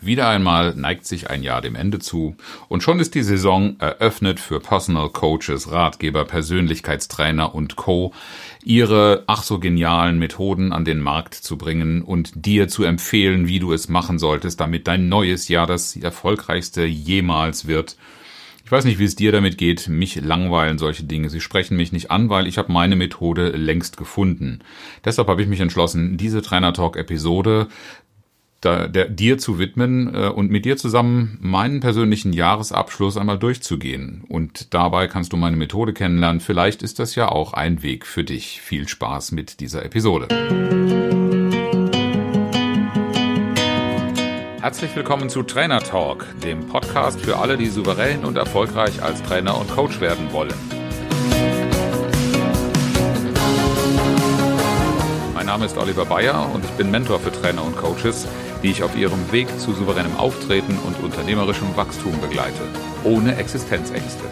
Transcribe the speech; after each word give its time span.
Wieder 0.00 0.28
einmal 0.28 0.74
neigt 0.74 1.06
sich 1.06 1.30
ein 1.30 1.44
Jahr 1.44 1.62
dem 1.62 1.76
Ende 1.76 2.00
zu 2.00 2.36
und 2.68 2.82
schon 2.82 2.98
ist 2.98 3.14
die 3.14 3.22
Saison 3.22 3.76
eröffnet 3.78 4.40
für 4.40 4.58
Personal 4.58 5.10
Coaches, 5.10 5.70
Ratgeber, 5.70 6.24
Persönlichkeitstrainer 6.24 7.54
und 7.54 7.76
Co. 7.76 8.12
ihre 8.64 9.22
ach 9.28 9.44
so 9.44 9.60
genialen 9.60 10.18
Methoden 10.18 10.72
an 10.72 10.84
den 10.84 10.98
Markt 10.98 11.34
zu 11.34 11.56
bringen 11.56 12.02
und 12.02 12.32
dir 12.34 12.66
zu 12.66 12.82
empfehlen, 12.82 13.46
wie 13.46 13.60
du 13.60 13.72
es 13.72 13.88
machen 13.88 14.18
solltest, 14.18 14.60
damit 14.60 14.88
dein 14.88 15.08
neues 15.08 15.46
Jahr 15.46 15.68
das 15.68 15.94
erfolgreichste 15.94 16.84
jemals 16.84 17.68
wird. 17.68 17.96
Ich 18.66 18.72
weiß 18.72 18.84
nicht, 18.84 18.98
wie 18.98 19.04
es 19.04 19.14
dir 19.14 19.30
damit 19.30 19.58
geht. 19.58 19.86
Mich 19.86 20.16
langweilen 20.16 20.76
solche 20.76 21.04
Dinge. 21.04 21.30
Sie 21.30 21.40
sprechen 21.40 21.76
mich 21.76 21.92
nicht 21.92 22.10
an, 22.10 22.30
weil 22.30 22.48
ich 22.48 22.58
habe 22.58 22.72
meine 22.72 22.96
Methode 22.96 23.50
längst 23.50 23.96
gefunden. 23.96 24.58
Deshalb 25.04 25.28
habe 25.28 25.40
ich 25.40 25.46
mich 25.46 25.60
entschlossen, 25.60 26.16
diese 26.16 26.42
Trainer 26.42 26.72
Talk 26.72 26.96
Episode 26.96 27.68
da, 28.60 28.88
der, 28.88 29.08
dir 29.08 29.38
zu 29.38 29.58
widmen 29.58 30.14
äh, 30.14 30.28
und 30.28 30.50
mit 30.50 30.64
dir 30.64 30.76
zusammen 30.76 31.38
meinen 31.40 31.80
persönlichen 31.80 32.32
Jahresabschluss 32.32 33.16
einmal 33.16 33.38
durchzugehen. 33.38 34.24
Und 34.28 34.74
dabei 34.74 35.08
kannst 35.08 35.32
du 35.32 35.36
meine 35.36 35.56
Methode 35.56 35.92
kennenlernen. 35.92 36.40
Vielleicht 36.40 36.82
ist 36.82 36.98
das 36.98 37.14
ja 37.14 37.28
auch 37.28 37.52
ein 37.52 37.82
Weg 37.82 38.06
für 38.06 38.24
dich. 38.24 38.60
Viel 38.60 38.88
Spaß 38.88 39.32
mit 39.32 39.60
dieser 39.60 39.84
Episode. 39.84 40.28
Herzlich 44.60 44.96
willkommen 44.96 45.28
zu 45.28 45.44
Trainer 45.44 45.78
Talk, 45.78 46.26
dem 46.42 46.66
Podcast 46.66 47.20
für 47.20 47.38
alle, 47.38 47.56
die 47.56 47.66
souverän 47.66 48.24
und 48.24 48.36
erfolgreich 48.36 49.00
als 49.00 49.22
Trainer 49.22 49.56
und 49.56 49.70
Coach 49.70 50.00
werden 50.00 50.32
wollen. 50.32 50.54
Mein 55.34 55.46
Name 55.46 55.66
ist 55.66 55.78
Oliver 55.78 56.04
Bayer 56.04 56.50
und 56.52 56.64
ich 56.64 56.70
bin 56.72 56.90
Mentor 56.90 57.20
für 57.20 57.30
Trainer 57.30 57.64
und 57.64 57.76
Coaches 57.76 58.26
die 58.66 58.72
ich 58.72 58.82
auf 58.82 58.96
ihrem 58.96 59.30
Weg 59.30 59.46
zu 59.60 59.72
souveränem 59.72 60.16
Auftreten 60.16 60.76
und 60.78 60.98
unternehmerischem 60.98 61.76
Wachstum 61.76 62.20
begleite, 62.20 62.62
ohne 63.04 63.36
Existenzängste. 63.36 64.24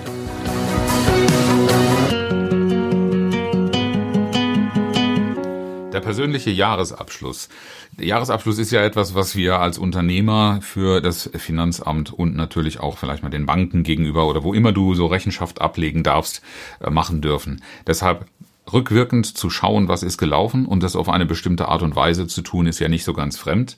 Der 5.92 6.00
persönliche 6.00 6.50
Jahresabschluss. 6.50 7.48
Der 7.92 8.06
Jahresabschluss 8.06 8.58
ist 8.58 8.72
ja 8.72 8.82
etwas, 8.82 9.14
was 9.14 9.36
wir 9.36 9.60
als 9.60 9.78
Unternehmer 9.78 10.58
für 10.62 11.00
das 11.00 11.30
Finanzamt 11.36 12.12
und 12.12 12.34
natürlich 12.34 12.80
auch 12.80 12.98
vielleicht 12.98 13.22
mal 13.22 13.28
den 13.28 13.46
Banken 13.46 13.84
gegenüber 13.84 14.26
oder 14.26 14.42
wo 14.42 14.52
immer 14.52 14.72
du 14.72 14.94
so 14.94 15.06
Rechenschaft 15.06 15.60
ablegen 15.60 16.02
darfst, 16.02 16.42
äh, 16.80 16.90
machen 16.90 17.20
dürfen. 17.20 17.62
Deshalb 17.86 18.26
rückwirkend 18.72 19.26
zu 19.26 19.50
schauen, 19.50 19.88
was 19.88 20.02
ist 20.02 20.18
gelaufen 20.18 20.66
und 20.66 20.82
das 20.82 20.96
auf 20.96 21.08
eine 21.08 21.26
bestimmte 21.26 21.68
Art 21.68 21.82
und 21.82 21.96
Weise 21.96 22.26
zu 22.26 22.42
tun, 22.42 22.66
ist 22.66 22.78
ja 22.78 22.88
nicht 22.88 23.04
so 23.04 23.12
ganz 23.12 23.36
fremd. 23.36 23.76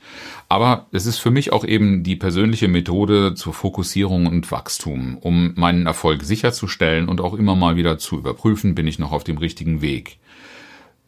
Aber 0.49 0.87
es 0.93 1.07
ist 1.07 1.19
für 1.19 1.31
mich 1.31 1.53
auch 1.53 1.65
eben 1.65 2.03
die 2.03 2.17
persönliche 2.17 2.69
Methode 2.69 3.35
zur 3.35 3.53
Fokussierung 3.53 4.27
und 4.27 4.51
Wachstum, 4.51 5.19
um 5.19 5.53
meinen 5.57 5.87
Erfolg 5.87 6.23
sicherzustellen 6.23 7.09
und 7.09 7.21
auch 7.21 7.35
immer 7.35 7.57
mal 7.57 7.77
wieder 7.77 7.99
zu 7.99 8.19
überprüfen, 8.19 8.75
bin 8.75 8.87
ich 8.87 8.99
noch 8.99 9.13
auf 9.13 9.25
dem 9.25 9.39
richtigen 9.39 9.83
Weg. 9.83 10.19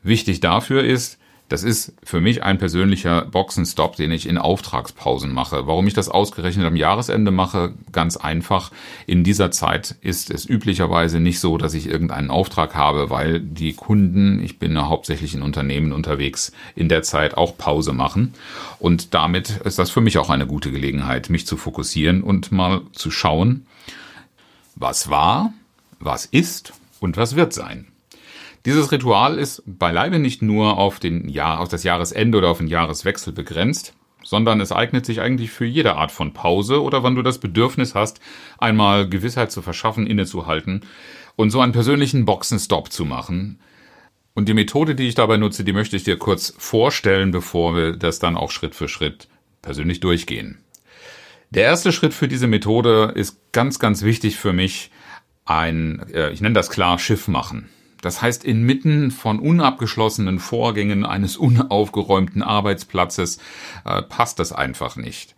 Wichtig 0.02 0.40
dafür 0.40 0.84
ist, 0.84 1.18
das 1.48 1.62
ist 1.62 1.94
für 2.04 2.20
mich 2.20 2.42
ein 2.42 2.58
persönlicher 2.58 3.24
Boxenstopp, 3.24 3.96
den 3.96 4.12
ich 4.12 4.28
in 4.28 4.36
Auftragspausen 4.36 5.32
mache. 5.32 5.66
Warum 5.66 5.86
ich 5.86 5.94
das 5.94 6.10
ausgerechnet 6.10 6.66
am 6.66 6.76
Jahresende 6.76 7.30
mache? 7.30 7.72
Ganz 7.90 8.16
einfach. 8.18 8.70
In 9.06 9.24
dieser 9.24 9.50
Zeit 9.50 9.96
ist 10.02 10.30
es 10.30 10.48
üblicherweise 10.48 11.20
nicht 11.20 11.40
so, 11.40 11.56
dass 11.56 11.72
ich 11.72 11.88
irgendeinen 11.88 12.30
Auftrag 12.30 12.74
habe, 12.74 13.08
weil 13.08 13.40
die 13.40 13.72
Kunden, 13.72 14.42
ich 14.42 14.58
bin 14.58 14.74
ja 14.74 14.88
hauptsächlich 14.88 15.34
in 15.34 15.42
Unternehmen 15.42 15.92
unterwegs, 15.92 16.52
in 16.74 16.90
der 16.90 17.02
Zeit 17.02 17.36
auch 17.36 17.56
Pause 17.56 17.94
machen. 17.94 18.34
Und 18.78 19.14
damit 19.14 19.50
ist 19.64 19.78
das 19.78 19.90
für 19.90 20.02
mich 20.02 20.18
auch 20.18 20.28
eine 20.28 20.46
gute 20.46 20.70
Gelegenheit, 20.70 21.30
mich 21.30 21.46
zu 21.46 21.56
fokussieren 21.56 22.22
und 22.22 22.52
mal 22.52 22.82
zu 22.92 23.10
schauen, 23.10 23.66
was 24.74 25.08
war, 25.08 25.54
was 25.98 26.26
ist 26.26 26.74
und 27.00 27.16
was 27.16 27.36
wird 27.36 27.54
sein. 27.54 27.86
Dieses 28.64 28.90
Ritual 28.92 29.38
ist 29.38 29.62
beileibe 29.66 30.18
nicht 30.18 30.42
nur 30.42 30.76
auf, 30.78 30.98
den 30.98 31.28
Jahr, 31.28 31.60
auf 31.60 31.68
das 31.68 31.84
Jahresende 31.84 32.38
oder 32.38 32.48
auf 32.48 32.58
den 32.58 32.66
Jahreswechsel 32.66 33.32
begrenzt, 33.32 33.94
sondern 34.24 34.60
es 34.60 34.72
eignet 34.72 35.06
sich 35.06 35.20
eigentlich 35.20 35.50
für 35.50 35.64
jede 35.64 35.94
Art 35.94 36.12
von 36.12 36.32
Pause 36.32 36.82
oder 36.82 37.02
wann 37.02 37.14
du 37.14 37.22
das 37.22 37.38
Bedürfnis 37.38 37.94
hast, 37.94 38.20
einmal 38.58 39.08
Gewissheit 39.08 39.52
zu 39.52 39.62
verschaffen, 39.62 40.06
innezuhalten 40.06 40.82
und 41.36 41.50
so 41.50 41.60
einen 41.60 41.72
persönlichen 41.72 42.24
Boxenstopp 42.24 42.92
zu 42.92 43.04
machen. 43.04 43.60
Und 44.34 44.48
die 44.48 44.54
Methode, 44.54 44.94
die 44.94 45.08
ich 45.08 45.14
dabei 45.14 45.36
nutze, 45.36 45.64
die 45.64 45.72
möchte 45.72 45.96
ich 45.96 46.04
dir 46.04 46.18
kurz 46.18 46.54
vorstellen, 46.58 47.30
bevor 47.30 47.74
wir 47.74 47.96
das 47.96 48.18
dann 48.18 48.36
auch 48.36 48.50
Schritt 48.50 48.74
für 48.74 48.88
Schritt 48.88 49.28
persönlich 49.62 50.00
durchgehen. 50.00 50.58
Der 51.50 51.64
erste 51.64 51.92
Schritt 51.92 52.12
für 52.12 52.28
diese 52.28 52.46
Methode 52.46 53.12
ist 53.14 53.52
ganz, 53.52 53.78
ganz 53.78 54.02
wichtig 54.02 54.36
für 54.36 54.52
mich, 54.52 54.90
ein, 55.44 56.06
äh, 56.12 56.30
ich 56.30 56.40
nenne 56.40 56.52
das 56.52 56.68
klar, 56.70 56.98
Schiff 56.98 57.26
machen. 57.26 57.70
Das 58.00 58.22
heißt, 58.22 58.44
inmitten 58.44 59.10
von 59.10 59.40
unabgeschlossenen 59.40 60.38
Vorgängen 60.38 61.04
eines 61.04 61.36
unaufgeräumten 61.36 62.42
Arbeitsplatzes 62.42 63.38
äh, 63.84 64.02
passt 64.02 64.38
das 64.38 64.52
einfach 64.52 64.96
nicht. 64.96 65.34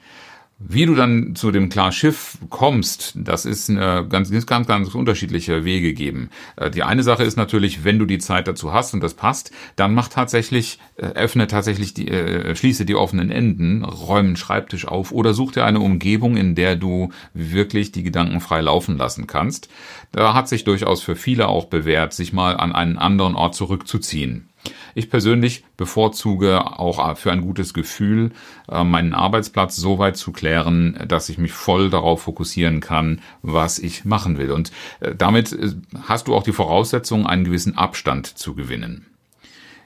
Wie 0.62 0.84
du 0.84 0.94
dann 0.94 1.34
zu 1.34 1.50
dem 1.52 1.70
klaren 1.70 1.90
Schiff 1.90 2.36
kommst, 2.50 3.14
das 3.16 3.46
ist 3.46 3.70
eine 3.70 4.06
ganz, 4.06 4.30
ganz, 4.44 4.66
ganz 4.66 4.94
unterschiedliche 4.94 5.64
Wege 5.64 5.94
geben. 5.94 6.28
Äh, 6.56 6.70
die 6.70 6.82
eine 6.82 7.02
Sache 7.02 7.24
ist 7.24 7.38
natürlich, 7.38 7.82
wenn 7.82 7.98
du 7.98 8.04
die 8.04 8.18
Zeit 8.18 8.46
dazu 8.46 8.70
hast 8.70 8.92
und 8.92 9.02
das 9.02 9.14
passt, 9.14 9.52
dann 9.76 9.94
mach 9.94 10.08
tatsächlich, 10.08 10.78
äh, 10.96 11.06
öffne 11.06 11.46
tatsächlich 11.46 11.94
die, 11.94 12.08
äh, 12.08 12.54
schließe 12.54 12.84
die 12.84 12.94
offenen 12.94 13.30
Enden, 13.30 13.84
räume 13.84 14.28
einen 14.28 14.36
Schreibtisch 14.36 14.86
auf 14.86 15.12
oder 15.12 15.32
such 15.32 15.52
dir 15.52 15.64
eine 15.64 15.80
Umgebung, 15.80 16.36
in 16.36 16.54
der 16.54 16.76
du 16.76 17.08
wirklich 17.32 17.90
die 17.90 18.02
Gedanken 18.02 18.40
frei 18.40 18.60
laufen 18.60 18.98
lassen 18.98 19.26
kannst. 19.26 19.70
Da 20.12 20.34
hat 20.34 20.46
sich 20.46 20.64
durchaus 20.64 21.00
für 21.00 21.16
viele 21.16 21.48
auch 21.48 21.64
bewährt, 21.66 22.12
sich 22.12 22.34
mal 22.34 22.58
an 22.58 22.72
einen 22.72 22.98
anderen 22.98 23.34
Ort 23.34 23.54
zurückzuziehen. 23.54 24.49
Ich 24.94 25.10
persönlich 25.10 25.64
bevorzuge 25.76 26.78
auch 26.78 27.16
für 27.16 27.32
ein 27.32 27.42
gutes 27.42 27.74
Gefühl, 27.74 28.32
äh, 28.68 28.84
meinen 28.84 29.14
Arbeitsplatz 29.14 29.76
so 29.76 29.98
weit 29.98 30.16
zu 30.16 30.32
klären, 30.32 30.98
dass 31.06 31.28
ich 31.28 31.38
mich 31.38 31.52
voll 31.52 31.90
darauf 31.90 32.22
fokussieren 32.22 32.80
kann, 32.80 33.20
was 33.42 33.78
ich 33.78 34.04
machen 34.04 34.38
will. 34.38 34.50
Und 34.50 34.72
äh, 35.00 35.14
damit 35.14 35.52
äh, 35.52 35.70
hast 36.02 36.28
du 36.28 36.34
auch 36.34 36.42
die 36.42 36.52
Voraussetzung, 36.52 37.26
einen 37.26 37.44
gewissen 37.44 37.76
Abstand 37.76 38.26
zu 38.26 38.54
gewinnen. 38.54 39.06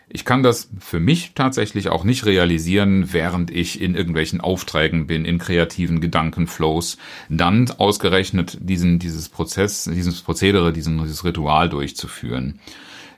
Ich 0.08 0.24
kann 0.24 0.42
das 0.44 0.70
für 0.78 1.00
mich 1.00 1.32
tatsächlich 1.34 1.88
auch 1.88 2.04
nicht 2.04 2.24
realisieren, 2.24 3.12
während 3.12 3.50
ich 3.50 3.80
in 3.80 3.96
irgendwelchen 3.96 4.40
Aufträgen 4.40 5.08
bin, 5.08 5.24
in 5.24 5.38
kreativen 5.38 6.00
Gedankenflows, 6.00 6.98
dann 7.28 7.68
ausgerechnet 7.78 8.58
diesen, 8.60 9.00
dieses 9.00 9.28
Prozess, 9.28 9.90
dieses 9.92 10.20
Prozedere, 10.22 10.72
diesen, 10.72 11.02
dieses 11.02 11.24
Ritual 11.24 11.68
durchzuführen 11.68 12.60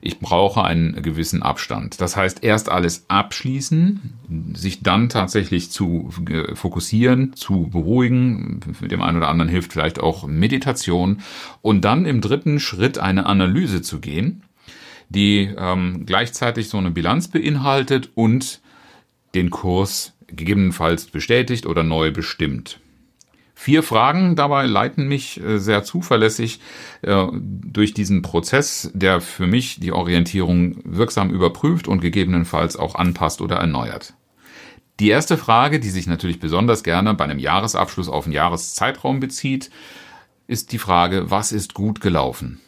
ich 0.00 0.18
brauche 0.18 0.64
einen 0.64 1.02
gewissen 1.02 1.42
Abstand. 1.42 2.00
Das 2.00 2.16
heißt, 2.16 2.44
erst 2.44 2.68
alles 2.68 3.06
abschließen, 3.08 4.54
sich 4.54 4.82
dann 4.82 5.08
tatsächlich 5.08 5.70
zu 5.70 6.10
äh, 6.28 6.54
fokussieren, 6.54 7.34
zu 7.34 7.68
beruhigen. 7.68 8.60
Mit 8.80 8.90
dem 8.90 9.02
einen 9.02 9.16
oder 9.16 9.28
anderen 9.28 9.50
hilft 9.50 9.72
vielleicht 9.72 9.98
auch 10.00 10.26
Meditation. 10.26 11.20
Und 11.62 11.84
dann 11.84 12.06
im 12.06 12.20
dritten 12.20 12.60
Schritt 12.60 12.98
eine 12.98 13.26
Analyse 13.26 13.82
zu 13.82 14.00
gehen, 14.00 14.42
die 15.08 15.50
ähm, 15.56 16.04
gleichzeitig 16.06 16.68
so 16.68 16.78
eine 16.78 16.90
Bilanz 16.90 17.28
beinhaltet 17.28 18.10
und 18.14 18.60
den 19.34 19.50
Kurs 19.50 20.14
gegebenenfalls 20.28 21.06
bestätigt 21.06 21.66
oder 21.66 21.82
neu 21.82 22.10
bestimmt. 22.10 22.80
Vier 23.58 23.82
Fragen 23.82 24.36
dabei 24.36 24.66
leiten 24.66 25.08
mich 25.08 25.42
äh, 25.42 25.58
sehr 25.58 25.82
zuverlässig 25.82 26.60
äh, 27.00 27.26
durch 27.32 27.94
diesen 27.94 28.20
Prozess, 28.20 28.90
der 28.92 29.22
für 29.22 29.46
mich 29.46 29.80
die 29.80 29.92
Orientierung 29.92 30.76
wirksam 30.84 31.30
überprüft 31.30 31.88
und 31.88 32.00
gegebenenfalls 32.00 32.76
auch 32.76 32.94
anpasst 32.94 33.40
oder 33.40 33.56
erneuert. 33.56 34.12
Die 35.00 35.08
erste 35.08 35.38
Frage, 35.38 35.80
die 35.80 35.88
sich 35.88 36.06
natürlich 36.06 36.38
besonders 36.38 36.84
gerne 36.84 37.14
bei 37.14 37.24
einem 37.24 37.38
Jahresabschluss 37.38 38.10
auf 38.10 38.26
einen 38.26 38.34
Jahreszeitraum 38.34 39.20
bezieht, 39.20 39.70
ist 40.46 40.72
die 40.72 40.78
Frage, 40.78 41.30
was 41.30 41.50
ist 41.50 41.72
gut 41.72 42.02
gelaufen? 42.02 42.60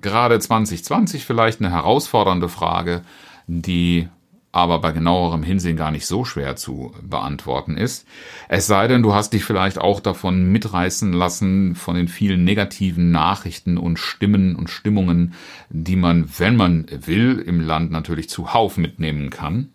Gerade 0.00 0.38
2020 0.40 1.26
vielleicht 1.26 1.60
eine 1.60 1.70
herausfordernde 1.70 2.48
Frage, 2.48 3.02
die 3.46 4.08
aber 4.54 4.78
bei 4.78 4.92
genauerem 4.92 5.42
Hinsehen 5.42 5.76
gar 5.76 5.90
nicht 5.90 6.06
so 6.06 6.24
schwer 6.24 6.54
zu 6.54 6.92
beantworten 7.02 7.76
ist. 7.76 8.06
Es 8.48 8.68
sei 8.68 8.86
denn, 8.86 9.02
du 9.02 9.12
hast 9.12 9.32
dich 9.32 9.44
vielleicht 9.44 9.78
auch 9.78 9.98
davon 9.98 10.44
mitreißen 10.52 11.12
lassen 11.12 11.74
von 11.74 11.96
den 11.96 12.06
vielen 12.06 12.44
negativen 12.44 13.10
Nachrichten 13.10 13.76
und 13.76 13.98
Stimmen 13.98 14.54
und 14.54 14.70
Stimmungen, 14.70 15.34
die 15.70 15.96
man, 15.96 16.30
wenn 16.38 16.54
man 16.54 16.86
will, 16.88 17.42
im 17.44 17.60
Land 17.60 17.90
natürlich 17.90 18.28
zuhauf 18.28 18.76
mitnehmen 18.76 19.30
kann. 19.30 19.72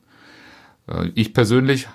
Äh, 0.87 1.09
ich 1.13 1.33
persönlich 1.33 1.89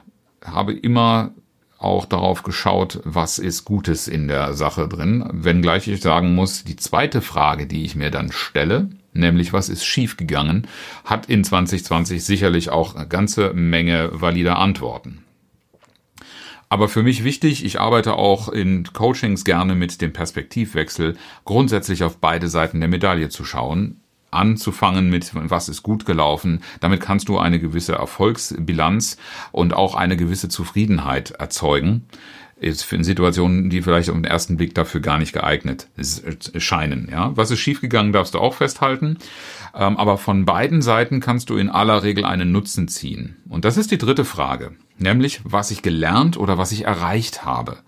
habe 0.45 0.75
immer 0.75 1.31
auch 1.79 2.05
darauf 2.05 2.43
geschaut, 2.43 3.01
was 3.05 3.39
ist 3.39 3.65
Gutes 3.65 4.09
in 4.09 4.29
der 4.29 4.53
Sache 4.53 4.89
drin, 4.89 5.27
wenngleich 5.33 5.89
ich 5.89 6.03
sagen 6.03 6.35
muss, 6.35 6.65
die 6.65 6.77
zweite 6.77 7.23
Frage, 7.23 7.67
die 7.67 7.85
ich 7.85 7.97
mir 7.97 8.11
dann 8.11 8.31
stelle, 8.31 8.91
nämlich 9.15 9.53
was 9.53 9.69
ist 9.69 9.85
schiefgegangen, 9.85 10.67
hat 11.05 11.27
in 11.27 11.43
2020 11.45 12.23
sicherlich 12.23 12.71
auch 12.71 12.95
eine 12.95 13.09
ganze 13.09 13.55
Menge 13.55 14.11
valider 14.13 14.59
Antworten. 14.59 15.25
Aber 16.69 16.89
für 16.89 17.03
mich 17.03 17.25
wichtig, 17.25 17.65
ich 17.65 17.81
arbeite 17.81 18.15
auch 18.15 18.49
in 18.49 18.85
Coachings 18.93 19.45
gerne 19.45 19.75
mit 19.75 20.01
dem 20.01 20.13
Perspektivwechsel, 20.13 21.17
grundsätzlich 21.45 22.03
auf 22.03 22.19
beide 22.19 22.49
Seiten 22.49 22.81
der 22.81 22.89
Medaille 22.89 23.29
zu 23.29 23.45
schauen, 23.45 24.01
anzufangen 24.33 25.09
mit, 25.09 25.31
was 25.35 25.69
ist 25.69 25.83
gut 25.83 26.05
gelaufen. 26.05 26.63
Damit 26.81 27.01
kannst 27.01 27.29
du 27.29 27.39
eine 27.39 27.61
gewisse 27.61 27.93
Erfolgsbilanz 27.93 29.19
und 29.53 29.75
auch 29.75 29.95
eine 29.95 30.17
gewisse 30.17 30.49
Zufriedenheit 30.49 31.31
erzeugen 31.33 32.07
ist 32.57 32.91
in 32.93 33.05
Situationen, 33.05 33.69
die 33.71 33.83
vielleicht 33.83 34.09
auf 34.09 34.15
den 34.15 34.25
ersten 34.25 34.57
Blick 34.57 34.75
dafür 34.75 35.01
gar 35.01 35.19
nicht 35.19 35.33
geeignet 35.33 35.89
scheinen. 36.57 37.09
Ja, 37.11 37.37
was 37.37 37.51
ist 37.51 37.61
schiefgegangen, 37.61 38.13
darfst 38.13 38.35
du 38.35 38.39
auch 38.39 38.55
festhalten. 38.55 39.19
Ähm, 39.75 39.97
aber 39.97 40.19
von 40.19 40.45
beiden 40.45 40.83
Seiten 40.83 41.21
kannst 41.21 41.51
du 41.51 41.57
in 41.57 41.69
aller 41.69 42.03
Regel 42.03 42.25
einen 42.25 42.53
Nutzen 42.53 42.89
ziehen. 42.89 43.37
Und 43.49 43.65
das 43.65 43.77
ist 43.77 43.91
die 43.91 43.99
dritte 43.99 44.25
Frage, 44.25 44.73
nämlich 44.99 45.41
was 45.45 45.71
ich 45.71 45.83
gelernt 45.83 46.37
oder 46.37 46.59
was 46.59 46.73
ich 46.73 46.85
erreicht 46.85 47.45
habe. 47.45 47.79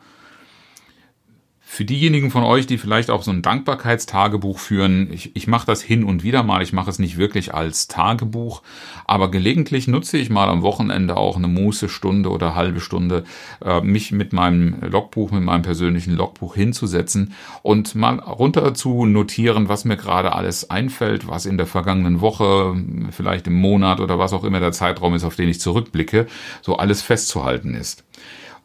Für 1.76 1.84
diejenigen 1.84 2.31
von 2.31 2.43
euch, 2.43 2.67
die 2.67 2.78
vielleicht 2.78 3.11
auch 3.11 3.23
so 3.23 3.31
ein 3.31 3.43
Dankbarkeitstagebuch 3.43 4.58
führen, 4.58 5.12
ich, 5.12 5.37
ich 5.37 5.46
mache 5.46 5.67
das 5.67 5.82
hin 5.82 6.05
und 6.05 6.23
wieder 6.23 6.43
mal, 6.43 6.62
ich 6.62 6.73
mache 6.73 6.88
es 6.88 6.99
nicht 6.99 7.19
wirklich 7.19 7.52
als 7.52 7.87
Tagebuch, 7.87 8.62
aber 9.05 9.31
gelegentlich 9.31 9.87
nutze 9.87 10.17
ich 10.17 10.31
mal 10.31 10.49
am 10.49 10.62
Wochenende 10.62 11.19
auch 11.19 11.37
eine 11.37 11.49
Mußestunde 11.49 12.31
oder 12.31 12.55
halbe 12.55 12.81
Stunde, 12.81 13.25
äh, 13.62 13.82
mich 13.82 14.11
mit 14.11 14.32
meinem 14.32 14.81
Logbuch, 14.90 15.32
mit 15.32 15.43
meinem 15.43 15.61
persönlichen 15.61 16.17
Logbuch 16.17 16.55
hinzusetzen 16.55 17.34
und 17.62 17.94
mal 17.94 18.20
runter 18.20 18.73
zu 18.73 19.05
notieren, 19.05 19.69
was 19.69 19.84
mir 19.84 19.99
gerade 19.99 20.32
alles 20.32 20.70
einfällt, 20.70 21.28
was 21.28 21.44
in 21.44 21.58
der 21.58 21.67
vergangenen 21.67 22.23
Woche, 22.23 22.75
vielleicht 23.11 23.49
im 23.49 23.61
Monat 23.61 24.00
oder 24.00 24.19
was 24.19 24.32
auch 24.32 24.44
immer 24.44 24.61
der 24.61 24.73
Zeitraum 24.73 25.14
ist, 25.14 25.25
auf 25.25 25.37
den 25.37 25.50
ich 25.50 25.61
zurückblicke, 25.61 26.26
so 26.62 26.78
alles 26.78 27.02
festzuhalten 27.02 27.75
ist. 27.75 28.02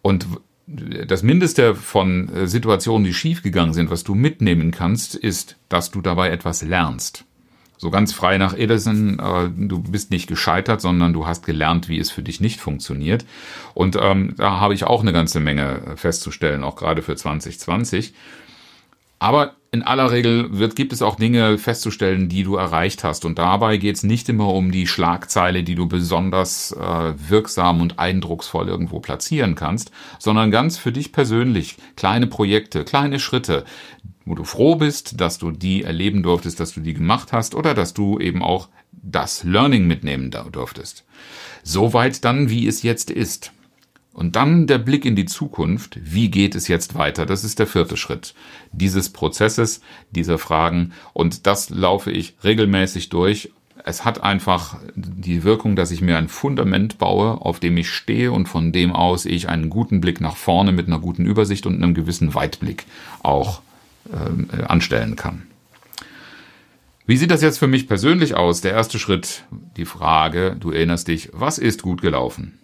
Und 0.02 0.26
das 0.68 1.24
Mindeste 1.24 1.76
von 1.76 2.30
äh, 2.30 2.48
Situationen, 2.48 3.04
die 3.04 3.14
schiefgegangen 3.14 3.74
sind, 3.74 3.90
was 3.90 4.04
du 4.04 4.16
mitnehmen 4.16 4.72
kannst, 4.72 5.16
ist, 5.16 5.58
dass 5.70 5.92
du 5.92 6.02
dabei 6.02 6.30
etwas 6.30 6.62
lernst. 6.62 7.26
So 7.78 7.90
ganz 7.90 8.14
frei 8.14 8.38
nach 8.38 8.54
Edison, 8.56 9.18
äh, 9.20 9.50
du 9.50 9.82
bist 9.82 10.12
nicht 10.12 10.28
gescheitert, 10.28 10.82
sondern 10.82 11.14
du 11.14 11.26
hast 11.26 11.46
gelernt, 11.46 11.90
wie 11.90 11.98
es 11.98 12.12
für 12.12 12.22
dich 12.22 12.40
nicht 12.40 12.60
funktioniert. 12.60 13.26
Und 13.74 13.98
ähm, 14.00 14.36
da 14.38 14.60
habe 14.60 14.76
ich 14.76 14.84
auch 14.84 15.02
eine 15.02 15.14
ganze 15.14 15.40
Menge 15.40 15.94
festzustellen, 15.96 16.64
auch 16.64 16.76
gerade 16.76 17.02
für 17.02 17.16
2020. 17.16 18.14
Aber 19.22 19.58
in 19.70 19.84
aller 19.84 20.10
Regel 20.10 20.58
wird, 20.58 20.76
gibt 20.76 20.92
es 20.92 21.04
auch 21.04 21.16
Dinge 21.16 21.60
festzustellen, 21.60 22.28
die 22.28 22.42
du 22.42 22.56
erreicht 22.56 23.04
hast. 23.04 23.24
Und 23.24 23.38
dabei 23.38 23.78
geht 23.78 23.98
es 23.98 24.02
nicht 24.02 24.28
immer 24.30 24.48
um 24.52 24.72
die 24.72 24.88
Schlagzeile, 24.88 25.62
die 25.62 25.76
du 25.76 25.88
besonders 25.88 26.72
äh, 26.72 27.14
wirksam 27.30 27.82
und 27.82 28.00
eindrucksvoll 28.00 28.68
irgendwo 28.68 29.00
platzieren 29.00 29.54
kannst, 29.54 29.92
sondern 30.18 30.50
ganz 30.50 30.80
für 30.80 30.92
dich 30.92 31.12
persönlich 31.12 31.78
kleine 31.96 32.26
Projekte, 32.26 32.84
kleine 32.84 33.20
Schritte, 33.20 33.64
wo 34.26 34.34
du 34.34 34.44
froh 34.44 34.76
bist, 34.76 35.22
dass 35.22 35.38
du 35.38 35.52
die 35.52 35.84
erleben 35.84 36.24
durftest, 36.24 36.60
dass 36.60 36.74
du 36.74 36.80
die 36.80 36.96
gemacht 36.96 37.32
hast 37.32 37.54
oder 37.54 37.76
dass 37.76 37.94
du 37.94 38.20
eben 38.20 38.42
auch 38.42 38.70
das 38.92 39.44
Learning 39.44 39.86
mitnehmen 39.86 40.32
durftest. 40.52 41.06
Soweit 41.62 42.26
dann, 42.26 42.50
wie 42.50 42.68
es 42.68 42.82
jetzt 42.82 43.12
ist. 43.12 43.52
Und 44.14 44.36
dann 44.36 44.68
der 44.68 44.78
Blick 44.78 45.06
in 45.06 45.16
die 45.16 45.26
Zukunft. 45.26 45.98
Wie 46.04 46.30
geht 46.30 46.56
es 46.56 46.68
jetzt 46.68 46.96
weiter? 46.96 47.26
Das 47.26 47.44
ist 47.44 47.60
der 47.60 47.68
vierte 47.68 47.96
Schritt 47.96 48.34
dieses 48.72 49.10
Prozesses, 49.10 49.82
dieser 50.12 50.38
Fragen. 50.38 50.92
Und 51.14 51.48
das 51.48 51.70
laufe 51.70 52.12
ich 52.12 52.36
regelmäßig 52.44 53.10
durch. 53.10 53.52
Es 53.84 54.06
hat 54.06 54.22
einfach 54.22 54.78
die 54.96 55.44
Wirkung, 55.44 55.76
dass 55.76 55.92
ich 55.92 56.02
mir 56.02 56.18
ein 56.18 56.28
Fundament 56.28 56.98
baue, 56.98 57.42
auf 57.42 57.60
dem 57.60 57.78
ich 57.78 57.90
stehe 57.90 58.32
und 58.32 58.48
von 58.48 58.72
dem 58.72 58.92
aus 58.92 59.26
ich 59.26 59.50
einen 59.50 59.70
guten 59.70 60.02
Blick 60.02 60.22
nach 60.22 60.36
vorne 60.36 60.72
mit 60.72 60.88
einer 60.88 61.00
guten 61.00 61.26
Übersicht 61.26 61.66
und 61.66 61.76
einem 61.76 61.94
gewissen 61.94 62.36
Weitblick 62.36 62.86
auch 63.24 63.62
äh, 64.12 64.64
anstellen 64.64 65.16
kann. 65.16 65.44
Wie 67.08 67.18
sieht 67.18 67.32
das 67.32 67.42
jetzt 67.42 67.58
für 67.58 67.68
mich 67.68 67.88
persönlich 67.88 68.36
aus? 68.36 68.62
Der 68.62 68.74
erste 68.74 69.00
Schritt, 69.00 69.46
die 69.78 69.86
Frage, 69.86 70.56
du 70.60 70.72
erinnerst 70.72 71.08
dich, 71.08 71.30
was 71.34 71.58
ist 71.58 71.82
gut 71.82 72.02
gelaufen? 72.02 72.60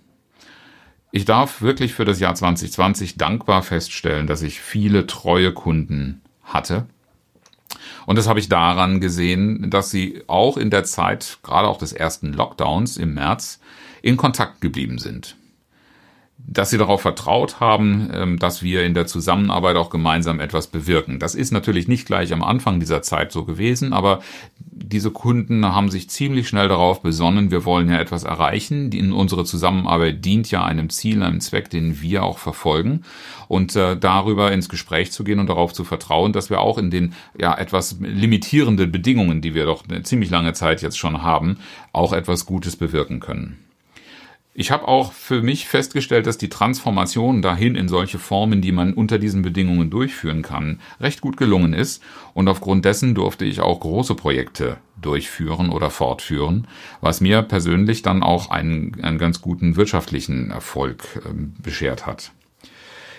Ich 1.11 1.25
darf 1.25 1.61
wirklich 1.61 1.93
für 1.93 2.05
das 2.05 2.19
Jahr 2.19 2.35
2020 2.35 3.17
dankbar 3.17 3.63
feststellen, 3.63 4.27
dass 4.27 4.41
ich 4.41 4.59
viele 4.59 5.07
treue 5.07 5.53
Kunden 5.53 6.21
hatte. 6.43 6.85
Und 8.05 8.17
das 8.17 8.27
habe 8.27 8.39
ich 8.39 8.49
daran 8.49 9.01
gesehen, 9.01 9.69
dass 9.69 9.89
sie 9.89 10.23
auch 10.27 10.57
in 10.57 10.69
der 10.69 10.83
Zeit, 10.83 11.39
gerade 11.43 11.67
auch 11.67 11.77
des 11.77 11.93
ersten 11.93 12.33
Lockdowns 12.33 12.97
im 12.97 13.13
März, 13.13 13.59
in 14.01 14.17
Kontakt 14.17 14.61
geblieben 14.61 14.99
sind 14.99 15.35
dass 16.37 16.69
sie 16.69 16.77
darauf 16.77 17.01
vertraut 17.01 17.59
haben, 17.59 18.09
ähm, 18.13 18.39
dass 18.39 18.63
wir 18.63 18.83
in 18.83 18.93
der 18.93 19.07
Zusammenarbeit 19.07 19.75
auch 19.75 19.89
gemeinsam 19.89 20.39
etwas 20.39 20.67
bewirken. 20.67 21.19
Das 21.19 21.35
ist 21.35 21.51
natürlich 21.51 21.87
nicht 21.87 22.05
gleich 22.05 22.31
am 22.31 22.43
Anfang 22.43 22.79
dieser 22.79 23.01
Zeit 23.01 23.31
so 23.31 23.43
gewesen, 23.43 23.91
aber 23.91 24.21
diese 24.59 25.11
Kunden 25.11 25.65
haben 25.65 25.89
sich 25.89 26.09
ziemlich 26.09 26.47
schnell 26.47 26.67
darauf 26.67 27.01
besonnen, 27.01 27.51
wir 27.51 27.65
wollen 27.65 27.89
ja 27.89 27.99
etwas 27.99 28.23
erreichen. 28.23 28.91
Unsere 29.11 29.43
Zusammenarbeit 29.43 30.23
dient 30.23 30.49
ja 30.49 30.63
einem 30.63 30.89
Ziel, 30.89 31.21
einem 31.23 31.41
Zweck, 31.41 31.69
den 31.69 32.01
wir 32.01 32.23
auch 32.23 32.37
verfolgen. 32.37 33.03
Und 33.47 33.75
äh, 33.75 33.97
darüber 33.97 34.51
ins 34.51 34.69
Gespräch 34.69 35.11
zu 35.11 35.23
gehen 35.23 35.39
und 35.39 35.47
darauf 35.47 35.73
zu 35.73 35.83
vertrauen, 35.83 36.33
dass 36.33 36.49
wir 36.49 36.59
auch 36.59 36.77
in 36.77 36.91
den 36.91 37.13
ja 37.39 37.57
etwas 37.57 37.97
limitierenden 37.99 38.91
Bedingungen, 38.91 39.41
die 39.41 39.53
wir 39.53 39.65
doch 39.65 39.83
eine 39.89 40.03
ziemlich 40.03 40.29
lange 40.29 40.53
Zeit 40.53 40.81
jetzt 40.81 40.97
schon 40.97 41.23
haben, 41.23 41.57
auch 41.91 42.13
etwas 42.13 42.45
Gutes 42.45 42.75
bewirken 42.75 43.19
können. 43.19 43.66
Ich 44.59 44.71
habe 44.71 44.87
auch 44.87 45.13
für 45.13 45.43
mich 45.43 45.67
festgestellt, 45.67 46.25
dass 46.25 46.39
die 46.39 46.49
Transformation 46.49 47.43
dahin 47.43 47.75
in 47.75 47.87
solche 47.87 48.17
Formen, 48.17 48.59
die 48.59 48.71
man 48.71 48.95
unter 48.95 49.19
diesen 49.19 49.43
Bedingungen 49.43 49.91
durchführen 49.91 50.41
kann, 50.41 50.79
recht 50.99 51.21
gut 51.21 51.37
gelungen 51.37 51.73
ist. 51.73 52.01
Und 52.33 52.47
aufgrund 52.47 52.83
dessen 52.83 53.13
durfte 53.13 53.45
ich 53.45 53.61
auch 53.61 53.79
große 53.79 54.15
Projekte 54.15 54.77
durchführen 54.99 55.69
oder 55.69 55.91
fortführen, 55.91 56.65
was 57.01 57.21
mir 57.21 57.43
persönlich 57.43 58.01
dann 58.01 58.23
auch 58.23 58.49
einen, 58.49 58.99
einen 59.03 59.19
ganz 59.19 59.43
guten 59.43 59.75
wirtschaftlichen 59.75 60.49
Erfolg 60.49 61.03
äh, 61.17 61.29
beschert 61.61 62.07
hat. 62.07 62.31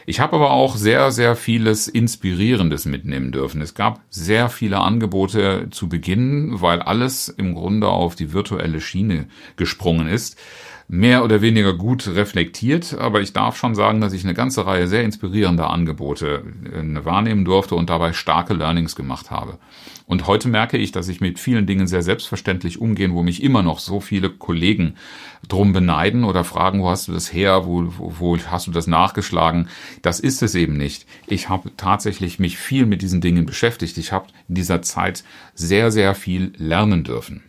Ich 0.07 0.19
habe 0.19 0.35
aber 0.35 0.51
auch 0.51 0.75
sehr, 0.75 1.13
sehr 1.13 1.37
vieles 1.37 1.87
Inspirierendes 1.87 2.85
mitnehmen 2.85 3.31
dürfen. 3.31 3.61
Es 3.61 3.75
gab 3.75 4.01
sehr 4.11 4.49
viele 4.49 4.79
Angebote 4.79 5.69
zu 5.71 5.89
Beginn, 5.89 6.61
weil 6.61 6.83
alles 6.83 7.29
im 7.29 7.55
Grunde 7.55 7.87
auf 7.87 8.17
die 8.17 8.33
virtuelle 8.33 8.81
Schiene 8.81 9.29
gesprungen 9.55 10.09
ist 10.09 10.37
mehr 10.91 11.23
oder 11.23 11.43
weniger 11.43 11.75
gut 11.75 12.09
reflektiert, 12.09 12.97
aber 12.99 13.21
ich 13.21 13.35
darf 13.35 13.57
schon 13.57 13.75
sagen, 13.75 14.01
dass 14.01 14.15
ich 14.15 14.25
eine 14.25 14.33
ganze 14.33 14.65
Reihe 14.67 14.89
sehr 14.89 15.05
inspirierender 15.05 15.69
Angebote 15.69 16.43
äh, 16.65 17.05
wahrnehmen 17.05 17.45
durfte 17.45 17.75
und 17.75 17.91
dabei 17.91 18.15
starke 18.15 18.55
Learnings 18.55 18.97
gemacht 18.97 19.31
habe. 19.31 19.59
Und 20.07 20.27
heute 20.27 20.49
merke 20.49 20.79
ich, 20.79 20.91
dass 20.91 21.09
ich 21.09 21.21
mit 21.21 21.39
vielen 21.39 21.67
Dingen 21.67 21.87
sehr 21.87 22.01
selbstverständlich 22.01 22.81
umgehen, 22.81 23.13
wo 23.13 23.23
mich 23.23 23.43
immer 23.43 23.63
noch 23.63 23.79
so 23.79 24.01
viele 24.01 24.31
Kollegen 24.31 24.95
drum 25.47 25.75
beneiden 25.75 26.25
oder 26.25 26.45
fragen, 26.45 26.83
wo 26.83 26.89
hast 26.89 27.09
du 27.09 27.13
das 27.13 27.35
her, 27.35 27.67
wo, 27.67 27.93
wo, 27.99 28.15
wo 28.19 28.39
hast 28.39 28.67
du 28.67 28.71
das 28.71 28.87
nachgeschlagen. 28.87 29.69
Das 30.01 30.19
ist 30.21 30.43
es 30.43 30.55
eben 30.55 30.79
nicht. 30.79 31.07
Ich 31.27 31.51
habe 31.51 31.71
tatsächlich 31.77 32.39
mich 32.39 32.57
viel 32.57 32.87
mit 32.87 33.03
diesen 33.03 33.21
Dingen 33.21 33.45
beschäftigt. 33.45 33.99
Ich 33.99 34.13
habe 34.13 34.29
in 34.49 34.55
dieser 34.55 34.81
Zeit 34.81 35.23
sehr, 35.53 35.91
sehr 35.91 36.15
viel 36.15 36.55
lernen 36.57 37.05
dürfen. 37.05 37.43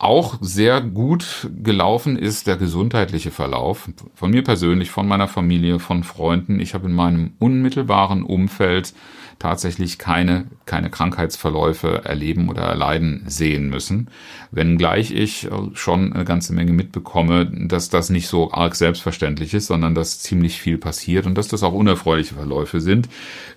Auch 0.00 0.38
sehr 0.40 0.80
gut 0.80 1.50
gelaufen 1.60 2.16
ist 2.16 2.46
der 2.46 2.56
gesundheitliche 2.56 3.32
Verlauf. 3.32 3.90
Von 4.14 4.30
mir 4.30 4.44
persönlich, 4.44 4.92
von 4.92 5.08
meiner 5.08 5.26
Familie, 5.26 5.80
von 5.80 6.04
Freunden. 6.04 6.60
Ich 6.60 6.72
habe 6.74 6.86
in 6.86 6.94
meinem 6.94 7.32
unmittelbaren 7.40 8.22
Umfeld 8.22 8.94
tatsächlich 9.38 9.98
keine, 9.98 10.46
keine 10.66 10.90
Krankheitsverläufe 10.90 12.04
erleben 12.04 12.48
oder 12.48 12.62
erleiden 12.62 13.22
sehen 13.26 13.70
müssen. 13.70 14.10
Wenngleich 14.50 15.12
ich 15.12 15.48
schon 15.74 16.12
eine 16.12 16.24
ganze 16.24 16.52
Menge 16.52 16.72
mitbekomme, 16.72 17.46
dass 17.68 17.88
das 17.88 18.10
nicht 18.10 18.26
so 18.26 18.52
arg 18.52 18.74
selbstverständlich 18.74 19.54
ist, 19.54 19.66
sondern 19.66 19.94
dass 19.94 20.20
ziemlich 20.20 20.60
viel 20.60 20.78
passiert 20.78 21.26
und 21.26 21.36
dass 21.36 21.48
das 21.48 21.62
auch 21.62 21.72
unerfreuliche 21.72 22.34
Verläufe 22.34 22.80
sind. 22.80 23.08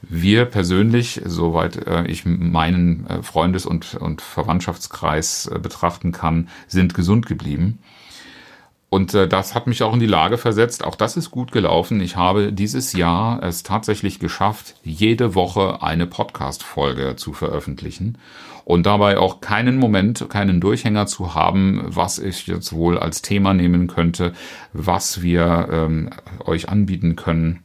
Wir 0.01 0.45
persönlich, 0.45 1.21
soweit 1.25 1.88
äh, 1.88 2.05
ich 2.05 2.25
meinen 2.25 3.07
äh, 3.07 3.23
Freundes- 3.23 3.65
und, 3.65 3.95
und 3.95 4.21
Verwandtschaftskreis 4.21 5.47
äh, 5.47 5.59
betrachten 5.59 6.11
kann, 6.11 6.50
sind 6.67 6.93
gesund 6.93 7.25
geblieben. 7.25 7.79
Und 8.93 9.13
äh, 9.13 9.25
das 9.25 9.55
hat 9.55 9.67
mich 9.67 9.83
auch 9.83 9.93
in 9.93 10.01
die 10.01 10.05
Lage 10.05 10.38
versetzt. 10.38 10.83
Auch 10.83 10.95
das 10.95 11.15
ist 11.15 11.31
gut 11.31 11.53
gelaufen. 11.53 12.01
Ich 12.01 12.17
habe 12.17 12.51
dieses 12.51 12.91
Jahr 12.91 13.41
es 13.41 13.63
tatsächlich 13.63 14.19
geschafft, 14.19 14.75
jede 14.83 15.33
Woche 15.33 15.81
eine 15.81 16.07
Podcast-Folge 16.07 17.15
zu 17.15 17.31
veröffentlichen 17.31 18.17
und 18.65 18.86
dabei 18.86 19.17
auch 19.17 19.39
keinen 19.39 19.77
Moment, 19.77 20.27
keinen 20.29 20.60
Durchhänger 20.60 21.05
zu 21.05 21.33
haben, 21.33 21.83
was 21.88 22.19
ich 22.19 22.48
jetzt 22.48 22.74
wohl 22.74 23.00
als 23.00 23.21
Thema 23.21 23.53
nehmen 23.53 23.88
könnte, 23.88 24.33
was 24.74 25.21
wir 25.21 25.69
ähm, 25.71 26.10
euch 26.43 26.67
anbieten 26.67 27.15
können 27.15 27.63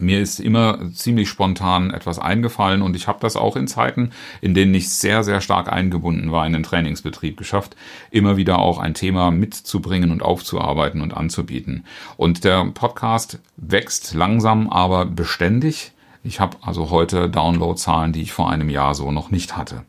mir 0.00 0.20
ist 0.20 0.40
immer 0.40 0.78
ziemlich 0.92 1.28
spontan 1.28 1.90
etwas 1.90 2.18
eingefallen 2.18 2.82
und 2.82 2.96
ich 2.96 3.08
habe 3.08 3.18
das 3.20 3.36
auch 3.36 3.56
in 3.56 3.68
Zeiten, 3.68 4.10
in 4.40 4.54
denen 4.54 4.74
ich 4.74 4.88
sehr, 4.90 5.22
sehr 5.24 5.40
stark 5.40 5.72
eingebunden 5.72 6.32
war 6.32 6.46
in 6.46 6.52
den 6.52 6.62
Trainingsbetrieb 6.62 7.36
geschafft, 7.36 7.76
immer 8.10 8.36
wieder 8.36 8.58
auch 8.58 8.78
ein 8.78 8.94
Thema 8.94 9.30
mitzubringen 9.30 10.10
und 10.10 10.22
aufzuarbeiten 10.22 11.02
und 11.02 11.14
anzubieten. 11.14 11.84
Und 12.16 12.44
der 12.44 12.64
Podcast 12.66 13.38
wächst 13.56 14.14
langsam, 14.14 14.68
aber 14.70 15.06
beständig. 15.06 15.92
Ich 16.22 16.40
habe 16.40 16.58
also 16.62 16.90
heute 16.90 17.28
Downloadzahlen, 17.28 18.12
die 18.12 18.22
ich 18.22 18.32
vor 18.32 18.50
einem 18.50 18.68
Jahr 18.68 18.94
so 18.94 19.10
noch 19.10 19.30
nicht 19.30 19.56
hatte. 19.56 19.84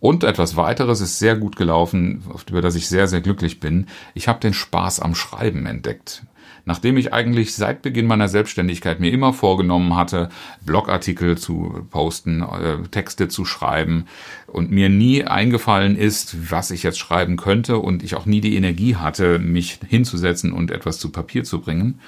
Und 0.00 0.24
etwas 0.24 0.56
weiteres 0.56 1.00
ist 1.00 1.18
sehr 1.18 1.36
gut 1.36 1.56
gelaufen, 1.56 2.22
über 2.48 2.60
das 2.60 2.76
ich 2.76 2.88
sehr, 2.88 3.08
sehr 3.08 3.20
glücklich 3.20 3.58
bin. 3.58 3.86
Ich 4.14 4.28
habe 4.28 4.40
den 4.40 4.54
Spaß 4.54 5.00
am 5.00 5.14
Schreiben 5.14 5.66
entdeckt 5.66 6.22
nachdem 6.68 6.98
ich 6.98 7.14
eigentlich 7.14 7.54
seit 7.54 7.80
Beginn 7.80 8.06
meiner 8.06 8.28
Selbstständigkeit 8.28 9.00
mir 9.00 9.10
immer 9.10 9.32
vorgenommen 9.32 9.96
hatte, 9.96 10.28
Blogartikel 10.64 11.38
zu 11.38 11.86
posten, 11.90 12.42
äh, 12.42 12.86
Texte 12.90 13.28
zu 13.28 13.46
schreiben 13.46 14.04
und 14.46 14.70
mir 14.70 14.90
nie 14.90 15.24
eingefallen 15.24 15.96
ist, 15.96 16.50
was 16.50 16.70
ich 16.70 16.82
jetzt 16.82 16.98
schreiben 16.98 17.38
könnte 17.38 17.78
und 17.78 18.02
ich 18.02 18.16
auch 18.16 18.26
nie 18.26 18.42
die 18.42 18.54
Energie 18.54 18.96
hatte, 18.96 19.38
mich 19.38 19.80
hinzusetzen 19.88 20.52
und 20.52 20.70
etwas 20.70 20.98
zu 20.98 21.08
Papier 21.08 21.42
zu 21.42 21.62
bringen, 21.62 22.00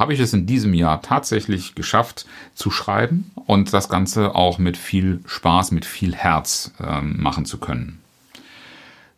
habe 0.00 0.14
ich 0.14 0.20
es 0.20 0.32
in 0.32 0.46
diesem 0.46 0.72
Jahr 0.72 1.02
tatsächlich 1.02 1.74
geschafft 1.74 2.24
zu 2.54 2.70
schreiben 2.70 3.30
und 3.46 3.74
das 3.74 3.90
Ganze 3.90 4.34
auch 4.34 4.58
mit 4.58 4.78
viel 4.78 5.20
Spaß, 5.26 5.72
mit 5.72 5.84
viel 5.84 6.14
Herz 6.14 6.72
äh, 6.80 7.02
machen 7.02 7.44
zu 7.44 7.58
können. 7.58 8.00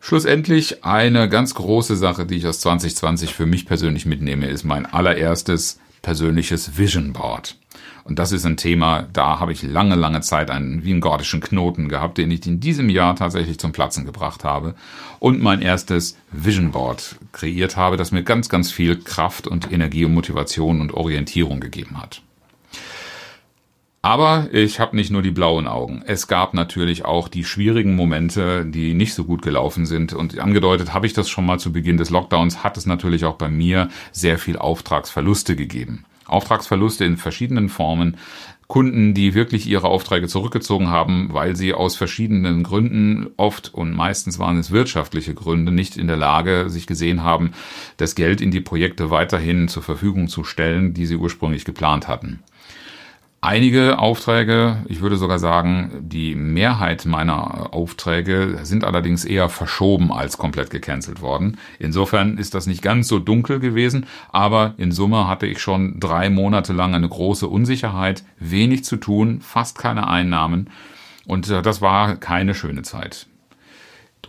Schlussendlich 0.01 0.83
eine 0.83 1.29
ganz 1.29 1.55
große 1.55 1.95
Sache, 1.95 2.25
die 2.25 2.35
ich 2.35 2.45
aus 2.45 2.59
2020 2.59 3.33
für 3.33 3.45
mich 3.45 3.65
persönlich 3.65 4.05
mitnehme, 4.05 4.47
ist 4.47 4.65
mein 4.65 4.85
allererstes 4.85 5.79
persönliches 6.01 6.77
Vision 6.77 7.13
Board. 7.13 7.55
Und 8.03 8.19
das 8.19 8.33
ist 8.33 8.45
ein 8.45 8.57
Thema, 8.57 9.07
da 9.13 9.39
habe 9.39 9.53
ich 9.53 9.63
lange, 9.63 9.95
lange 9.95 10.21
Zeit 10.21 10.51
einen 10.51 10.83
wie 10.83 10.91
einen 10.91 10.99
gordischen 10.99 11.39
Knoten 11.39 11.87
gehabt, 11.87 12.17
den 12.17 12.31
ich 12.31 12.45
in 12.45 12.59
diesem 12.59 12.89
Jahr 12.89 13.15
tatsächlich 13.15 13.59
zum 13.59 13.71
Platzen 13.71 14.05
gebracht 14.05 14.43
habe 14.43 14.75
und 15.19 15.41
mein 15.41 15.61
erstes 15.61 16.17
Vision 16.31 16.71
Board 16.71 17.15
kreiert 17.31 17.77
habe, 17.77 17.95
das 17.95 18.11
mir 18.11 18.23
ganz, 18.23 18.49
ganz 18.49 18.71
viel 18.71 18.97
Kraft 18.97 19.47
und 19.47 19.71
Energie 19.71 20.03
und 20.03 20.13
Motivation 20.13 20.81
und 20.81 20.93
Orientierung 20.93 21.61
gegeben 21.61 22.01
hat. 22.01 22.21
Aber 24.05 24.49
ich 24.51 24.81
habe 24.81 24.97
nicht 24.97 25.11
nur 25.11 25.21
die 25.21 25.31
blauen 25.31 25.65
Augen. 25.65 26.03
Es 26.05 26.27
gab 26.27 26.53
natürlich 26.53 27.05
auch 27.05 27.29
die 27.29 27.45
schwierigen 27.45 27.95
Momente, 27.95 28.65
die 28.65 28.93
nicht 28.93 29.13
so 29.13 29.23
gut 29.23 29.41
gelaufen 29.41 29.85
sind. 29.85 30.11
Und 30.11 30.37
angedeutet 30.39 30.93
habe 30.93 31.07
ich 31.07 31.13
das 31.13 31.29
schon 31.29 31.45
mal 31.45 31.57
zu 31.57 31.71
Beginn 31.71 31.95
des 31.95 32.09
Lockdowns, 32.09 32.65
hat 32.65 32.75
es 32.75 32.85
natürlich 32.85 33.23
auch 33.23 33.35
bei 33.35 33.47
mir 33.47 33.87
sehr 34.11 34.39
viel 34.39 34.57
Auftragsverluste 34.57 35.55
gegeben. 35.55 36.03
Auftragsverluste 36.33 37.05
in 37.05 37.17
verschiedenen 37.17 37.69
Formen. 37.69 38.17
Kunden, 38.67 39.13
die 39.13 39.35
wirklich 39.35 39.67
ihre 39.67 39.87
Aufträge 39.87 40.27
zurückgezogen 40.27 40.87
haben, 40.87 41.29
weil 41.31 41.55
sie 41.55 41.73
aus 41.73 41.95
verschiedenen 41.95 42.63
Gründen, 42.63 43.27
oft 43.37 43.73
und 43.73 43.93
meistens 43.93 44.39
waren 44.39 44.57
es 44.57 44.71
wirtschaftliche 44.71 45.35
Gründe, 45.35 45.71
nicht 45.71 45.95
in 45.97 46.07
der 46.07 46.17
Lage 46.17 46.69
sich 46.69 46.87
gesehen 46.87 47.23
haben, 47.23 47.51
das 47.97 48.15
Geld 48.15 48.41
in 48.41 48.51
die 48.51 48.61
Projekte 48.61 49.11
weiterhin 49.11 49.67
zur 49.67 49.83
Verfügung 49.83 50.27
zu 50.27 50.43
stellen, 50.43 50.93
die 50.93 51.05
sie 51.05 51.17
ursprünglich 51.17 51.65
geplant 51.65 52.07
hatten. 52.07 52.39
Einige 53.43 53.99
Aufträge, 53.99 54.85
ich 54.87 55.01
würde 55.01 55.17
sogar 55.17 55.37
sagen, 55.37 55.91
die 55.99 56.33
Mehrheit 56.33 57.05
meiner 57.05 57.73
Aufträge 57.73 58.59
sind 58.63 58.85
allerdings 58.85 59.25
eher 59.25 59.49
verschoben 59.49 60.13
als 60.13 60.37
komplett 60.37 60.69
gecancelt 60.69 61.21
worden. 61.21 61.57
Insofern 61.77 62.37
ist 62.37 62.53
das 62.53 62.67
nicht 62.67 62.81
ganz 62.81 63.09
so 63.09 63.19
dunkel 63.19 63.59
gewesen, 63.59 64.05
aber 64.31 64.75
in 64.77 64.93
Summe 64.93 65.27
hatte 65.27 65.45
ich 65.45 65.59
schon 65.59 65.99
drei 65.99 66.29
Monate 66.29 66.71
lang 66.71 66.95
eine 66.95 67.09
große 67.09 67.45
Unsicherheit, 67.45 68.23
wenig 68.39 68.85
zu 68.85 68.95
tun, 68.95 69.41
fast 69.41 69.77
keine 69.77 70.07
Einnahmen 70.07 70.69
und 71.25 71.49
äh, 71.49 71.61
das 71.61 71.81
war 71.81 72.15
keine 72.15 72.55
schöne 72.55 72.83
Zeit. 72.83 73.27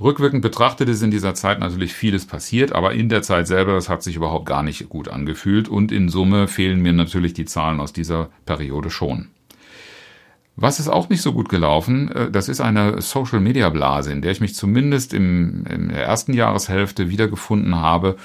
Rückwirkend 0.00 0.42
betrachtet 0.42 0.88
ist 0.88 1.02
in 1.02 1.12
dieser 1.12 1.34
Zeit 1.34 1.60
natürlich 1.60 1.94
vieles 1.94 2.26
passiert, 2.26 2.72
aber 2.72 2.94
in 2.94 3.08
der 3.08 3.22
Zeit 3.22 3.46
selber, 3.46 3.74
das 3.74 3.88
hat 3.88 4.02
sich 4.02 4.16
überhaupt 4.16 4.46
gar 4.46 4.64
nicht 4.64 4.88
gut 4.88 5.08
angefühlt 5.08 5.68
und 5.68 5.92
in 5.92 6.08
Summe 6.08 6.48
fehlen 6.48 6.80
mir 6.80 6.92
natürlich 6.92 7.32
die 7.32 7.44
Zahlen 7.44 7.78
aus 7.78 7.92
dieser 7.92 8.30
Periode 8.44 8.90
schon. 8.90 9.28
Was 10.56 10.78
ist 10.78 10.88
auch 10.88 11.08
nicht 11.08 11.22
so 11.22 11.32
gut 11.32 11.48
gelaufen, 11.48 12.10
äh, 12.10 12.30
das 12.30 12.48
ist 12.48 12.60
eine 12.60 13.00
Social-Media-Blase, 13.00 14.12
in 14.12 14.22
der 14.22 14.32
ich 14.32 14.40
mich 14.40 14.54
zumindest 14.54 15.14
im, 15.14 15.64
in 15.66 15.88
der 15.88 16.04
ersten 16.04 16.32
Jahreshälfte 16.32 17.08
wiedergefunden 17.08 17.76
habe, 17.76 18.16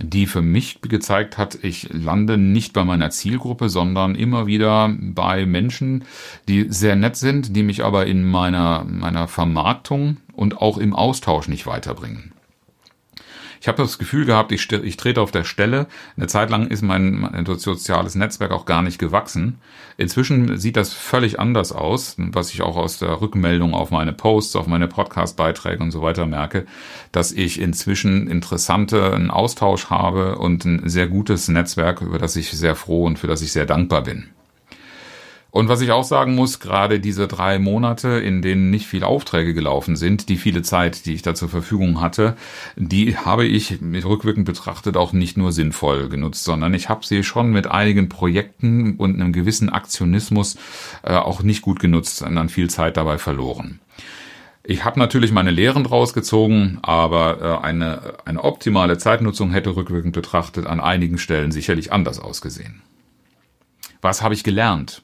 die 0.00 0.26
für 0.26 0.42
mich 0.42 0.80
gezeigt 0.82 1.38
hat, 1.38 1.58
ich 1.62 1.88
lande 1.92 2.38
nicht 2.38 2.72
bei 2.72 2.84
meiner 2.84 3.10
Zielgruppe, 3.10 3.68
sondern 3.68 4.14
immer 4.14 4.46
wieder 4.46 4.94
bei 4.98 5.46
Menschen, 5.46 6.04
die 6.48 6.66
sehr 6.68 6.96
nett 6.96 7.16
sind, 7.16 7.56
die 7.56 7.62
mich 7.62 7.84
aber 7.84 8.06
in 8.06 8.24
meiner, 8.24 8.84
meiner 8.84 9.28
Vermarktung 9.28 10.18
und 10.32 10.58
auch 10.58 10.78
im 10.78 10.94
Austausch 10.94 11.48
nicht 11.48 11.66
weiterbringen. 11.66 12.32
Ich 13.60 13.68
habe 13.68 13.82
das 13.82 13.98
Gefühl 13.98 14.24
gehabt, 14.24 14.52
ich, 14.52 14.70
ich 14.70 14.96
trete 14.96 15.20
auf 15.20 15.30
der 15.30 15.44
Stelle. 15.44 15.86
Eine 16.16 16.26
Zeit 16.26 16.50
lang 16.50 16.68
ist 16.68 16.82
mein, 16.82 17.20
mein 17.20 17.46
soziales 17.46 18.14
Netzwerk 18.14 18.52
auch 18.52 18.64
gar 18.64 18.82
nicht 18.82 18.98
gewachsen. 18.98 19.58
Inzwischen 19.96 20.58
sieht 20.58 20.76
das 20.76 20.92
völlig 20.92 21.40
anders 21.40 21.72
aus, 21.72 22.14
was 22.18 22.52
ich 22.52 22.62
auch 22.62 22.76
aus 22.76 22.98
der 22.98 23.20
Rückmeldung 23.20 23.74
auf 23.74 23.90
meine 23.90 24.12
Posts, 24.12 24.56
auf 24.56 24.66
meine 24.66 24.88
Podcast-Beiträge 24.88 25.82
und 25.82 25.90
so 25.90 26.02
weiter 26.02 26.26
merke, 26.26 26.66
dass 27.12 27.32
ich 27.32 27.60
inzwischen 27.60 28.28
interessanten 28.28 29.30
Austausch 29.30 29.90
habe 29.90 30.38
und 30.38 30.64
ein 30.64 30.88
sehr 30.88 31.08
gutes 31.08 31.48
Netzwerk, 31.48 32.00
über 32.00 32.18
das 32.18 32.36
ich 32.36 32.50
sehr 32.50 32.76
froh 32.76 33.04
und 33.04 33.18
für 33.18 33.26
das 33.26 33.42
ich 33.42 33.52
sehr 33.52 33.66
dankbar 33.66 34.02
bin. 34.02 34.28
Und 35.50 35.68
was 35.68 35.80
ich 35.80 35.92
auch 35.92 36.04
sagen 36.04 36.34
muss, 36.34 36.60
gerade 36.60 37.00
diese 37.00 37.26
drei 37.26 37.58
Monate, 37.58 38.08
in 38.08 38.42
denen 38.42 38.70
nicht 38.70 38.86
viele 38.86 39.06
Aufträge 39.06 39.54
gelaufen 39.54 39.96
sind, 39.96 40.28
die 40.28 40.36
viele 40.36 40.60
Zeit, 40.60 41.06
die 41.06 41.14
ich 41.14 41.22
da 41.22 41.34
zur 41.34 41.48
Verfügung 41.48 42.02
hatte, 42.02 42.36
die 42.76 43.16
habe 43.16 43.46
ich 43.46 43.80
mit 43.80 44.04
rückwirkend 44.04 44.44
betrachtet 44.44 44.98
auch 44.98 45.14
nicht 45.14 45.38
nur 45.38 45.52
sinnvoll 45.52 46.10
genutzt, 46.10 46.44
sondern 46.44 46.74
ich 46.74 46.90
habe 46.90 47.04
sie 47.06 47.24
schon 47.24 47.50
mit 47.50 47.66
einigen 47.66 48.10
Projekten 48.10 48.96
und 48.96 49.14
einem 49.14 49.32
gewissen 49.32 49.70
Aktionismus 49.70 50.56
äh, 51.02 51.14
auch 51.14 51.42
nicht 51.42 51.62
gut 51.62 51.80
genutzt, 51.80 52.18
sondern 52.18 52.50
viel 52.50 52.68
Zeit 52.68 52.98
dabei 52.98 53.16
verloren. 53.16 53.80
Ich 54.64 54.84
habe 54.84 54.98
natürlich 54.98 55.32
meine 55.32 55.50
Lehren 55.50 55.82
draus 55.82 56.12
gezogen, 56.12 56.78
aber 56.82 57.40
äh, 57.40 57.64
eine, 57.64 58.18
eine 58.26 58.44
optimale 58.44 58.98
Zeitnutzung 58.98 59.50
hätte 59.50 59.74
rückwirkend 59.74 60.12
betrachtet 60.12 60.66
an 60.66 60.78
einigen 60.78 61.16
Stellen 61.16 61.52
sicherlich 61.52 61.90
anders 61.90 62.20
ausgesehen. 62.20 62.82
Was 64.02 64.20
habe 64.20 64.34
ich 64.34 64.44
gelernt? 64.44 65.02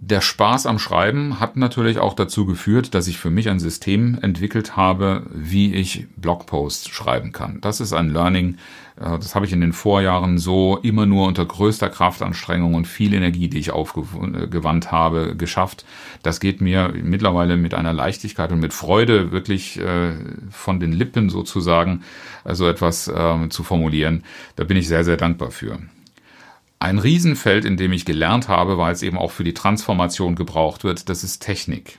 Der 0.00 0.20
Spaß 0.20 0.66
am 0.66 0.78
Schreiben 0.78 1.40
hat 1.40 1.56
natürlich 1.56 1.98
auch 1.98 2.14
dazu 2.14 2.46
geführt, 2.46 2.94
dass 2.94 3.08
ich 3.08 3.18
für 3.18 3.30
mich 3.30 3.48
ein 3.48 3.58
System 3.58 4.16
entwickelt 4.22 4.76
habe, 4.76 5.26
wie 5.32 5.74
ich 5.74 6.06
Blogposts 6.16 6.88
schreiben 6.88 7.32
kann. 7.32 7.60
Das 7.60 7.80
ist 7.80 7.92
ein 7.92 8.08
Learning, 8.08 8.58
äh, 8.96 9.18
das 9.18 9.34
habe 9.34 9.44
ich 9.44 9.52
in 9.52 9.60
den 9.60 9.72
Vorjahren 9.72 10.38
so 10.38 10.78
immer 10.82 11.04
nur 11.04 11.26
unter 11.26 11.44
größter 11.44 11.90
Kraftanstrengung 11.90 12.74
und 12.74 12.86
viel 12.86 13.12
Energie, 13.12 13.48
die 13.48 13.58
ich 13.58 13.72
aufgewandt 13.72 14.92
habe, 14.92 15.34
geschafft. 15.36 15.84
Das 16.22 16.38
geht 16.38 16.60
mir 16.60 16.94
mittlerweile 17.02 17.56
mit 17.56 17.74
einer 17.74 17.92
Leichtigkeit 17.92 18.52
und 18.52 18.60
mit 18.60 18.72
Freude 18.72 19.32
wirklich 19.32 19.80
äh, 19.80 20.12
von 20.50 20.78
den 20.78 20.92
Lippen 20.92 21.28
sozusagen, 21.28 22.02
so 22.44 22.68
etwas 22.68 23.08
äh, 23.08 23.48
zu 23.48 23.64
formulieren. 23.64 24.22
Da 24.54 24.62
bin 24.62 24.76
ich 24.76 24.86
sehr, 24.86 25.02
sehr 25.02 25.16
dankbar 25.16 25.50
für. 25.50 25.80
Ein 26.80 26.98
Riesenfeld, 26.98 27.64
in 27.64 27.76
dem 27.76 27.92
ich 27.92 28.04
gelernt 28.04 28.48
habe, 28.48 28.78
weil 28.78 28.92
es 28.92 29.02
eben 29.02 29.18
auch 29.18 29.32
für 29.32 29.44
die 29.44 29.54
Transformation 29.54 30.36
gebraucht 30.36 30.84
wird, 30.84 31.08
das 31.08 31.24
ist 31.24 31.40
Technik. 31.40 31.98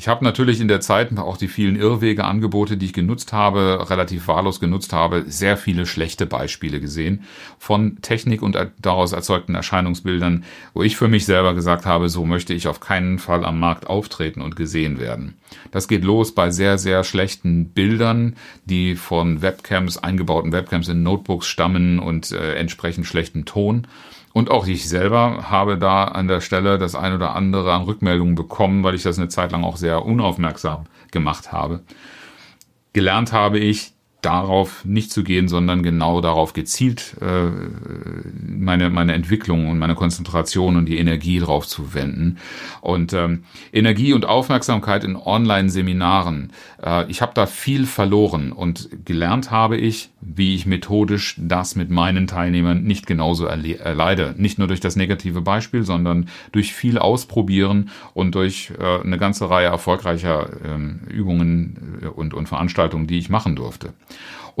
Ich 0.00 0.08
habe 0.08 0.24
natürlich 0.24 0.62
in 0.62 0.68
der 0.68 0.80
Zeit 0.80 1.14
auch 1.18 1.36
die 1.36 1.46
vielen 1.46 1.76
Irrwege, 1.76 2.24
Angebote, 2.24 2.78
die 2.78 2.86
ich 2.86 2.94
genutzt 2.94 3.34
habe, 3.34 3.86
relativ 3.90 4.28
wahllos 4.28 4.58
genutzt 4.58 4.94
habe, 4.94 5.24
sehr 5.26 5.58
viele 5.58 5.84
schlechte 5.84 6.24
Beispiele 6.24 6.80
gesehen 6.80 7.24
von 7.58 8.00
Technik 8.00 8.40
und 8.40 8.56
daraus 8.80 9.12
erzeugten 9.12 9.54
Erscheinungsbildern, 9.54 10.44
wo 10.72 10.82
ich 10.82 10.96
für 10.96 11.08
mich 11.08 11.26
selber 11.26 11.52
gesagt 11.52 11.84
habe, 11.84 12.08
so 12.08 12.24
möchte 12.24 12.54
ich 12.54 12.66
auf 12.66 12.80
keinen 12.80 13.18
Fall 13.18 13.44
am 13.44 13.60
Markt 13.60 13.88
auftreten 13.88 14.40
und 14.40 14.56
gesehen 14.56 14.98
werden. 14.98 15.34
Das 15.70 15.86
geht 15.86 16.02
los 16.02 16.34
bei 16.34 16.50
sehr, 16.50 16.78
sehr 16.78 17.04
schlechten 17.04 17.66
Bildern, 17.66 18.36
die 18.64 18.96
von 18.96 19.42
Webcams, 19.42 19.98
eingebauten 19.98 20.50
Webcams 20.50 20.88
in 20.88 21.02
Notebooks 21.02 21.46
stammen 21.46 21.98
und 21.98 22.32
äh, 22.32 22.54
entsprechend 22.54 23.04
schlechten 23.04 23.44
Ton. 23.44 23.86
Und 24.32 24.50
auch 24.50 24.66
ich 24.66 24.88
selber 24.88 25.50
habe 25.50 25.76
da 25.76 26.04
an 26.04 26.28
der 26.28 26.40
Stelle 26.40 26.78
das 26.78 26.94
ein 26.94 27.14
oder 27.14 27.34
andere 27.34 27.72
an 27.72 27.82
Rückmeldungen 27.82 28.36
bekommen, 28.36 28.84
weil 28.84 28.94
ich 28.94 29.02
das 29.02 29.18
eine 29.18 29.28
Zeit 29.28 29.50
lang 29.52 29.64
auch 29.64 29.76
sehr 29.76 30.04
unaufmerksam 30.04 30.84
gemacht 31.10 31.52
habe. 31.52 31.80
Gelernt 32.92 33.32
habe 33.32 33.58
ich, 33.58 33.92
darauf 34.22 34.84
nicht 34.84 35.12
zu 35.12 35.24
gehen, 35.24 35.48
sondern 35.48 35.82
genau 35.82 36.20
darauf 36.20 36.52
gezielt 36.52 37.16
äh, 37.20 37.50
meine, 38.46 38.90
meine 38.90 39.14
Entwicklung 39.14 39.68
und 39.68 39.78
meine 39.78 39.94
Konzentration 39.94 40.76
und 40.76 40.86
die 40.86 40.98
Energie 40.98 41.38
drauf 41.38 41.66
zu 41.66 41.94
wenden. 41.94 42.38
Und 42.80 43.12
ähm, 43.12 43.44
Energie 43.72 44.12
und 44.12 44.26
Aufmerksamkeit 44.26 45.04
in 45.04 45.16
Online-Seminaren. 45.16 46.52
Äh, 46.82 47.10
ich 47.10 47.22
habe 47.22 47.32
da 47.34 47.46
viel 47.46 47.86
verloren 47.86 48.52
und 48.52 48.88
gelernt 49.04 49.50
habe 49.50 49.76
ich, 49.76 50.10
wie 50.20 50.54
ich 50.54 50.66
methodisch 50.66 51.36
das 51.38 51.76
mit 51.76 51.90
meinen 51.90 52.26
Teilnehmern 52.26 52.82
nicht 52.82 53.06
genauso 53.06 53.46
erleide. 53.46 54.34
Nicht 54.36 54.58
nur 54.58 54.68
durch 54.68 54.80
das 54.80 54.96
negative 54.96 55.40
Beispiel, 55.40 55.82
sondern 55.82 56.28
durch 56.52 56.74
viel 56.74 56.98
Ausprobieren 56.98 57.90
und 58.14 58.34
durch 58.34 58.72
äh, 58.78 59.00
eine 59.00 59.18
ganze 59.18 59.48
Reihe 59.48 59.66
erfolgreicher 59.66 60.50
ähm, 60.64 61.00
Übungen 61.08 62.00
äh, 62.02 62.06
und, 62.06 62.34
und 62.34 62.48
Veranstaltungen, 62.48 63.06
die 63.06 63.18
ich 63.18 63.30
machen 63.30 63.56
durfte. 63.56 63.92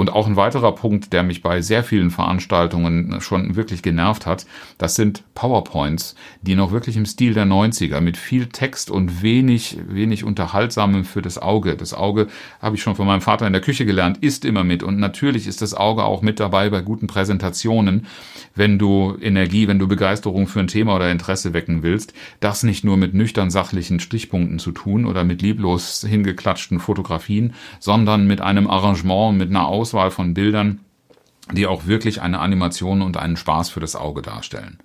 Und 0.00 0.10
auch 0.10 0.26
ein 0.26 0.36
weiterer 0.36 0.74
Punkt, 0.74 1.12
der 1.12 1.22
mich 1.22 1.42
bei 1.42 1.60
sehr 1.60 1.84
vielen 1.84 2.10
Veranstaltungen 2.10 3.20
schon 3.20 3.56
wirklich 3.56 3.82
genervt 3.82 4.24
hat, 4.24 4.46
das 4.78 4.94
sind 4.94 5.24
PowerPoints, 5.34 6.14
die 6.42 6.54
noch 6.54 6.72
wirklich 6.72 6.96
im 6.96 7.04
Stil 7.04 7.34
der 7.34 7.44
90er 7.44 8.00
mit 8.00 8.16
viel 8.16 8.46
Text 8.46 8.90
und 8.90 9.22
wenig, 9.22 9.78
wenig 9.86 10.24
Unterhaltsamem 10.24 11.04
für 11.04 11.22
das 11.22 11.36
Auge. 11.36 11.76
Das 11.76 11.92
Auge, 11.92 12.28
habe 12.62 12.76
ich 12.76 12.82
schon 12.82 12.96
von 12.96 13.06
meinem 13.06 13.20
Vater 13.20 13.46
in 13.46 13.52
der 13.52 13.62
Küche 13.62 13.84
gelernt, 13.84 14.18
ist 14.18 14.44
immer 14.44 14.64
mit. 14.64 14.82
Und 14.82 14.98
natürlich 14.98 15.46
ist 15.46 15.60
das 15.60 15.74
Auge 15.74 16.04
auch 16.04 16.22
mit 16.22 16.40
dabei 16.40 16.70
bei 16.70 16.80
guten 16.80 17.06
Präsentationen, 17.06 18.06
wenn 18.54 18.78
du 18.78 19.16
Energie, 19.20 19.68
wenn 19.68 19.78
du 19.78 19.86
Begeisterung 19.86 20.46
für 20.46 20.60
ein 20.60 20.68
Thema 20.68 20.96
oder 20.96 21.10
Interesse 21.10 21.52
wecken 21.52 21.82
willst. 21.82 22.14
Das 22.40 22.62
nicht 22.62 22.84
nur 22.84 22.96
mit 22.96 23.12
nüchtern 23.12 23.50
sachlichen 23.50 24.00
Stichpunkten 24.00 24.58
zu 24.58 24.72
tun 24.72 25.04
oder 25.04 25.24
mit 25.24 25.42
lieblos 25.42 26.06
hingeklatschten 26.08 26.80
Fotografien, 26.80 27.54
sondern 27.80 28.26
mit 28.26 28.40
einem 28.40 28.66
Arrangement, 28.66 29.36
mit 29.40 29.50
einer 29.50 29.66
Aus 29.66 29.90
Auswahl 29.90 30.12
von 30.12 30.34
Bildern, 30.34 30.80
die 31.52 31.66
auch 31.66 31.86
wirklich 31.86 32.22
eine 32.22 32.38
Animation 32.38 33.02
und 33.02 33.16
einen 33.16 33.36
Spaß 33.36 33.70
für 33.70 33.80
das 33.80 33.96
Auge 33.96 34.22
darstellen. 34.22 34.78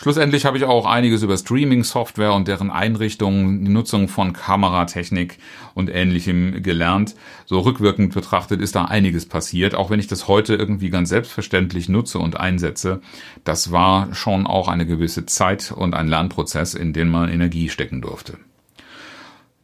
Schlussendlich 0.00 0.44
habe 0.44 0.58
ich 0.58 0.64
auch 0.64 0.84
einiges 0.84 1.22
über 1.22 1.38
Streaming-Software 1.38 2.34
und 2.34 2.48
deren 2.48 2.70
Einrichtungen, 2.70 3.64
die 3.64 3.70
Nutzung 3.70 4.08
von 4.08 4.34
Kameratechnik 4.34 5.38
und 5.74 5.88
ähnlichem 5.88 6.62
gelernt. 6.62 7.14
So 7.46 7.60
rückwirkend 7.60 8.12
betrachtet 8.12 8.60
ist 8.60 8.76
da 8.76 8.84
einiges 8.84 9.26
passiert, 9.26 9.74
auch 9.74 9.88
wenn 9.88 9.98
ich 9.98 10.06
das 10.06 10.28
heute 10.28 10.54
irgendwie 10.54 10.90
ganz 10.90 11.08
selbstverständlich 11.08 11.88
nutze 11.88 12.18
und 12.18 12.38
einsetze. 12.38 13.00
Das 13.42 13.72
war 13.72 14.14
schon 14.14 14.46
auch 14.46 14.68
eine 14.68 14.86
gewisse 14.86 15.24
Zeit 15.24 15.72
und 15.72 15.94
ein 15.94 16.08
Lernprozess, 16.08 16.74
in 16.74 16.92
den 16.92 17.08
man 17.08 17.30
Energie 17.30 17.70
stecken 17.70 18.02
durfte. 18.02 18.36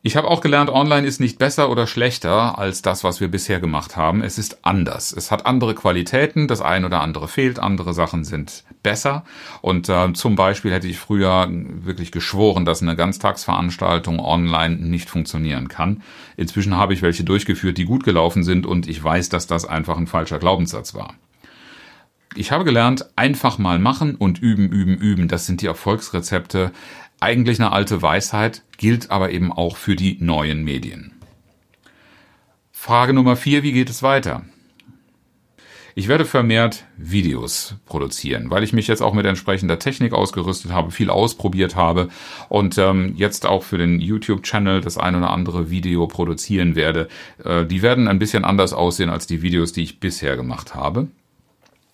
Ich 0.05 0.17
habe 0.17 0.27
auch 0.27 0.41
gelernt, 0.41 0.69
online 0.69 1.07
ist 1.07 1.21
nicht 1.21 1.39
besser 1.39 1.71
oder 1.71 1.87
schlechter 1.87 2.59
als 2.59 2.83
das, 2.83 3.05
was 3.05 3.21
wir 3.21 3.29
bisher 3.29 3.61
gemacht 3.61 3.97
haben. 3.97 4.21
Es 4.21 4.37
ist 4.37 4.65
anders. 4.65 5.13
Es 5.13 5.31
hat 5.31 5.47
andere 5.47 5.77
Qualitäten, 5.77 6.49
das 6.49 6.61
eine 6.61 6.87
oder 6.87 7.01
andere 7.01 7.29
fehlt, 7.29 7.61
andere 7.61 7.95
Sachen 7.95 8.25
sind 8.25 8.65
besser. 8.83 9.25
Und 9.61 9.89
äh, 9.89 10.13
zum 10.13 10.35
Beispiel 10.35 10.73
hätte 10.73 10.89
ich 10.89 10.99
früher 10.99 11.47
wirklich 11.49 12.11
geschworen, 12.11 12.65
dass 12.65 12.83
eine 12.83 12.97
Ganztagsveranstaltung 12.97 14.19
online 14.19 14.75
nicht 14.75 15.09
funktionieren 15.09 15.69
kann. 15.69 16.03
Inzwischen 16.37 16.77
habe 16.77 16.95
ich 16.95 17.03
welche 17.03 17.23
durchgeführt, 17.23 17.79
die 17.79 17.85
gut 17.85 18.03
gelaufen 18.03 18.43
sind 18.43 18.67
und 18.67 18.89
ich 18.89 19.03
weiß, 19.03 19.29
dass 19.29 19.47
das 19.47 19.67
einfach 19.67 19.97
ein 19.97 20.09
falscher 20.09 20.41
Glaubenssatz 20.41 20.95
war. 20.95 21.15
Ich 22.35 22.51
habe 22.51 22.65
gelernt, 22.65 23.07
einfach 23.15 23.59
mal 23.59 23.79
machen 23.79 24.15
und 24.15 24.41
üben, 24.41 24.71
üben, 24.71 24.97
üben. 24.97 25.29
Das 25.29 25.47
sind 25.47 25.61
die 25.61 25.67
Erfolgsrezepte 25.67 26.73
eigentlich 27.23 27.61
eine 27.61 27.73
alte 27.73 28.03
Weisheit, 28.03 28.63
gilt 28.77 29.11
aber 29.11 29.31
eben 29.31 29.53
auch 29.53 29.77
für 29.77 29.97
die 29.97 30.19
neuen 30.21 30.65
Medien. 30.65 31.13
Frage 32.73 33.13
Nummer 33.13 33.37
vier, 33.37 33.63
wie 33.63 33.73
geht 33.73 33.89
es 33.89 34.03
weiter? 34.03 34.45
Ich 35.95 36.09
werde 36.09 36.25
vermehrt 36.25 36.85
Videos 36.97 37.77
produzieren, 37.85 38.51
weil 38.51 38.63
ich 38.63 38.73
mich 38.73 38.89
jetzt 38.89 39.03
auch 39.03 39.13
mit 39.13 39.27
entsprechender 39.27 39.79
Technik 39.79 40.15
ausgerüstet 40.15 40.73
habe, 40.73 40.91
viel 40.91 41.11
ausprobiert 41.11 41.77
habe 41.77 42.09
und 42.49 42.79
ähm, 42.79 43.13
jetzt 43.17 43.45
auch 43.45 43.63
für 43.63 43.77
den 43.77 44.01
YouTube-Channel 44.01 44.81
das 44.81 44.97
ein 44.97 45.15
oder 45.15 45.31
andere 45.31 45.71
Video 45.71 46.07
produzieren 46.07 46.77
werde. 46.77 47.09
Äh, 47.45 47.67
die 47.67 47.83
werden 47.83 48.09
ein 48.09 48.19
bisschen 48.19 48.45
anders 48.45 48.73
aussehen 48.73 49.11
als 49.11 49.27
die 49.27 49.43
Videos, 49.43 49.73
die 49.73 49.83
ich 49.83 50.01
bisher 50.01 50.37
gemacht 50.37 50.75
habe. 50.75 51.09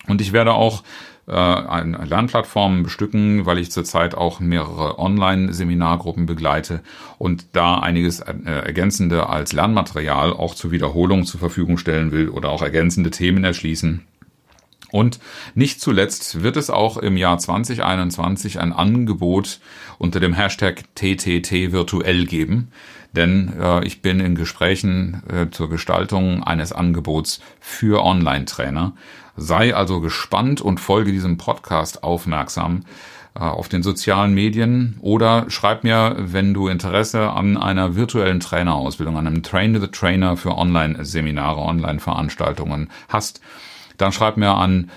Und 0.07 0.21
ich 0.21 0.31
werde 0.31 0.53
auch 0.53 0.83
äh, 1.29 2.05
Lernplattformen 2.05 2.83
bestücken, 2.83 3.45
weil 3.45 3.57
ich 3.57 3.71
zurzeit 3.71 4.15
auch 4.15 4.39
mehrere 4.39 4.99
Online-Seminargruppen 4.99 6.25
begleite 6.25 6.81
und 7.17 7.45
da 7.53 7.79
einiges 7.79 8.19
äh, 8.19 8.33
ergänzende 8.45 9.29
als 9.29 9.53
Lernmaterial 9.53 10.33
auch 10.33 10.55
zur 10.55 10.71
Wiederholung 10.71 11.25
zur 11.25 11.39
Verfügung 11.39 11.77
stellen 11.77 12.11
will 12.11 12.29
oder 12.29 12.49
auch 12.49 12.61
ergänzende 12.61 13.11
Themen 13.11 13.43
erschließen. 13.43 14.05
Und 14.91 15.19
nicht 15.55 15.81
zuletzt 15.81 16.41
wird 16.41 16.57
es 16.57 16.69
auch 16.69 16.97
im 16.97 17.17
Jahr 17.17 17.37
2021 17.37 18.59
ein 18.59 18.73
Angebot 18.73 19.59
unter 19.97 20.19
dem 20.19 20.33
Hashtag 20.33 20.83
TTT 20.95 21.71
virtuell 21.71 22.25
geben, 22.25 22.71
denn 23.15 23.53
äh, 23.59 23.85
ich 23.85 24.01
bin 24.01 24.19
in 24.19 24.35
Gesprächen 24.35 25.23
äh, 25.29 25.49
zur 25.49 25.69
Gestaltung 25.69 26.43
eines 26.43 26.71
Angebots 26.71 27.41
für 27.59 28.03
Online-Trainer. 28.03 28.93
Sei 29.35 29.73
also 29.75 29.99
gespannt 29.99 30.61
und 30.61 30.79
folge 30.79 31.11
diesem 31.11 31.37
Podcast 31.37 32.03
aufmerksam 32.03 32.83
äh, 33.35 33.39
auf 33.39 33.69
den 33.69 33.83
sozialen 33.83 34.33
Medien 34.33 34.97
oder 35.01 35.45
schreib 35.49 35.83
mir, 35.83 36.15
wenn 36.17 36.53
du 36.53 36.67
Interesse 36.67 37.29
an 37.31 37.57
einer 37.57 37.95
virtuellen 37.95 38.39
Trainerausbildung, 38.39 39.17
an 39.17 39.27
einem 39.27 39.43
Train 39.43 39.79
the 39.79 39.87
Trainer 39.87 40.37
für 40.37 40.57
Online-Seminare, 40.57 41.59
Online-Veranstaltungen 41.59 42.89
hast, 43.07 43.41
dann 44.01 44.11
schreib 44.11 44.37
mir 44.37 44.51
an 44.51 44.89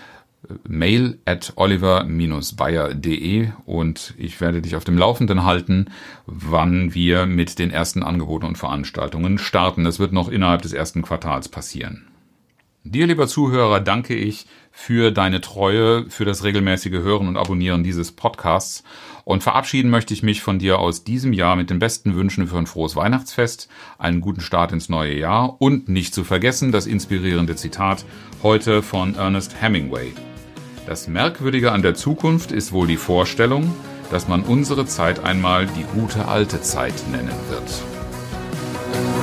äh, 0.49 0.55
mail 0.67 1.19
at 1.25 1.53
oliver-bayer.de 1.57 3.49
und 3.67 4.15
ich 4.17 4.41
werde 4.41 4.63
dich 4.63 4.77
auf 4.77 4.85
dem 4.85 4.99
Laufenden 4.99 5.45
halten, 5.45 5.87
wann 6.27 6.95
wir 6.95 7.27
mit 7.27 7.59
den 7.59 7.71
ersten 7.71 8.03
Angeboten 8.03 8.47
und 8.47 8.59
Veranstaltungen 8.59 9.39
starten. 9.39 9.85
Das 9.85 9.99
wird 9.99 10.13
noch 10.13 10.29
innerhalb 10.29 10.63
des 10.63 10.73
ersten 10.73 11.03
Quartals 11.03 11.49
passieren. 11.49 12.09
Dir, 12.85 13.07
lieber 13.07 13.29
Zuhörer, 13.29 13.79
danke 13.79 14.15
ich 14.15 14.47
für 14.73 15.13
deine 15.13 15.41
Treue, 15.41 16.11
für 16.11 16.25
das 16.25 16.43
regelmäßige 16.43 16.95
Hören 16.95 17.29
und 17.29 17.37
Abonnieren 17.37 17.85
dieses 17.85 18.11
Podcasts. 18.11 18.83
Und 19.25 19.43
verabschieden 19.43 19.91
möchte 19.91 20.15
ich 20.15 20.25
mich 20.25 20.43
von 20.43 20.59
dir 20.59 20.81
aus 20.81 21.05
diesem 21.05 21.33
Jahr 21.33 21.55
mit 21.55 21.71
den 21.71 21.79
besten 21.79 22.17
Wünschen 22.17 22.49
für 22.49 22.57
ein 22.57 22.67
frohes 22.67 22.97
Weihnachtsfest, 22.97 23.69
einen 23.99 24.21
guten 24.21 24.41
Start 24.41 24.73
ins 24.73 24.89
neue 24.89 25.17
Jahr 25.17 25.61
und 25.61 25.89
nicht 25.89 26.15
zu 26.15 26.25
vergessen 26.25 26.73
das 26.73 26.87
inspirierende 26.87 27.55
Zitat 27.55 28.05
heute 28.43 28.83
von 28.83 29.15
Ernest 29.15 29.55
Hemingway. 29.61 30.13
Das 30.87 31.07
Merkwürdige 31.07 31.71
an 31.71 31.83
der 31.83 31.95
Zukunft 31.95 32.51
ist 32.51 32.73
wohl 32.73 32.89
die 32.89 32.97
Vorstellung, 32.97 33.73
dass 34.11 34.27
man 34.27 34.43
unsere 34.43 34.87
Zeit 34.87 35.23
einmal 35.23 35.67
die 35.67 35.85
gute 35.95 36.27
alte 36.27 36.61
Zeit 36.61 36.95
nennen 37.11 37.31
wird. 37.49 39.22